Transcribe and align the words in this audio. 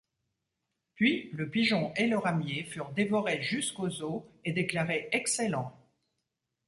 Puis, 0.95 1.29
le 1.31 1.47
pigeon 1.47 1.93
et 1.95 2.07
le 2.07 2.17
ramier 2.17 2.63
furent 2.63 2.89
dévorés 2.91 3.43
jusqu’aux 3.43 4.01
os 4.01 4.23
et 4.43 4.51
déclarés 4.51 5.07
excellents. 5.11 5.77